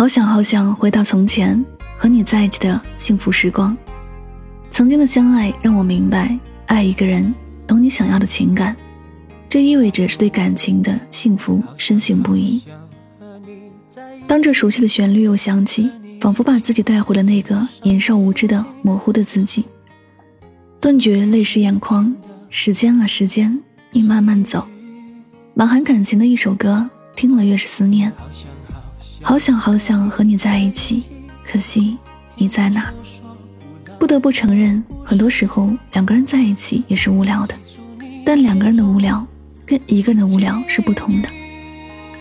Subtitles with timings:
[0.00, 1.62] 好想好想回到从前
[1.98, 3.76] 和你在一起的幸福时光。
[4.70, 6.34] 曾经的相爱让我明白，
[6.64, 7.34] 爱一个人，
[7.66, 8.74] 懂你想要的情感，
[9.46, 12.62] 这意味着是对感情的幸福深信不疑。
[14.26, 19.66] 当这熟悉的旋律又响起，仿佛把自己带回了那个年少无知的模糊的自己。
[20.80, 22.16] 顿觉泪湿眼眶，
[22.48, 23.60] 时间啊时间，
[23.90, 24.66] 你慢慢走。
[25.52, 28.10] 满含感情的一首歌，听了越是思念。
[29.22, 31.04] 好想好想和你在一起，
[31.44, 31.96] 可惜
[32.36, 32.92] 你在哪？
[33.98, 37.54] 不得不承认，很多时候两个人在一起也是无聊的，
[38.24, 39.24] 但两个人的无聊
[39.66, 41.28] 跟一个人的无聊是不同的。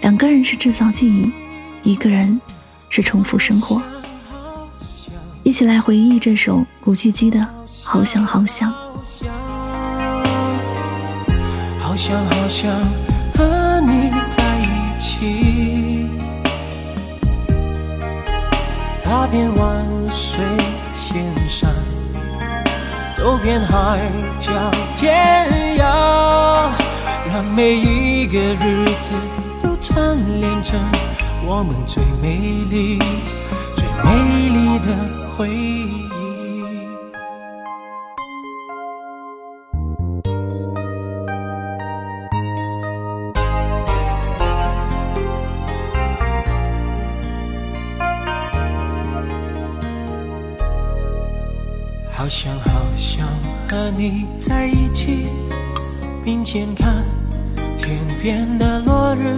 [0.00, 1.30] 两个人是制造记忆，
[1.82, 2.40] 一个人
[2.88, 3.80] 是重复生活。
[5.42, 7.38] 一起来回忆这首古巨基的
[7.84, 8.72] 《好想好想》。
[11.78, 12.72] 好想好想
[13.34, 15.55] 和你在一起。
[19.08, 20.44] 踏遍万水
[20.92, 21.70] 千山，
[23.14, 24.00] 走遍海
[24.36, 24.50] 角
[24.96, 26.72] 天涯，
[27.32, 29.14] 让每一个日子
[29.62, 30.76] 都串联成
[31.44, 32.36] 我们最美
[32.68, 32.98] 丽、
[33.76, 34.86] 最美丽的
[35.36, 36.15] 回忆。
[52.26, 53.24] 好想好想
[53.70, 55.28] 和你在一起，
[56.24, 57.04] 并肩看
[57.78, 59.36] 天边的落日，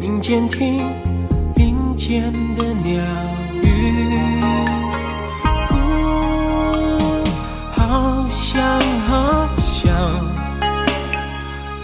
[0.00, 0.84] 并肩听
[1.54, 3.00] 林间的鸟
[3.62, 4.18] 语。
[7.76, 8.60] 好想
[9.06, 9.94] 好想，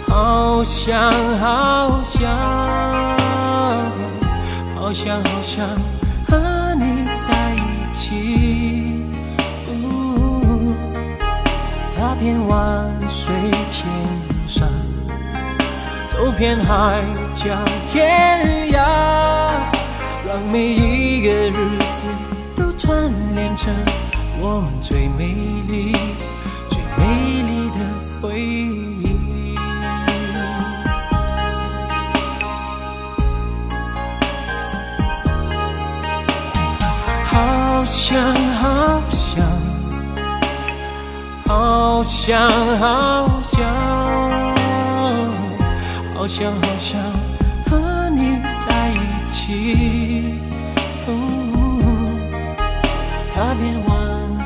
[0.09, 2.29] 好想好想，
[4.75, 5.65] 好想好想
[6.27, 7.59] 和你在一
[7.93, 8.48] 起。
[12.19, 13.33] 遍万水
[13.69, 13.87] 千
[14.45, 14.67] 山，
[16.09, 17.01] 走遍海
[17.33, 17.45] 角
[17.87, 18.77] 天涯，
[20.27, 22.07] 让每一个日子
[22.57, 23.73] 都串联成
[24.37, 25.33] 我们最美
[25.69, 25.95] 丽、
[26.67, 27.79] 最美丽的
[28.21, 29.55] 回忆。
[37.31, 38.21] 好想
[38.61, 38.78] 好。
[42.09, 42.41] 想
[42.79, 43.63] 好想，
[46.15, 46.99] 好想好想
[47.69, 48.97] 和你在一
[49.31, 50.33] 起。
[53.35, 53.93] 踏遍万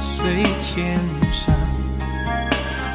[0.01, 0.99] 水千
[1.31, 1.55] 山，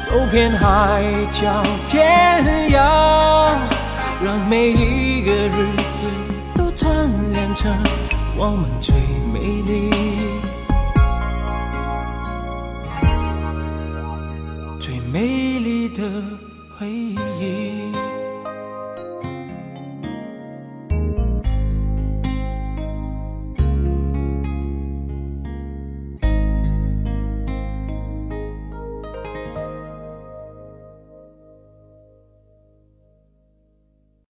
[0.05, 1.01] 走遍海
[1.31, 3.57] 角天涯，
[4.23, 6.05] 让每一个日子
[6.55, 6.87] 都串
[7.33, 7.75] 联成
[8.37, 8.93] 我们最
[9.33, 9.89] 美丽。
[14.89, 16.01] 最美丽的
[16.75, 18.08] 回忆。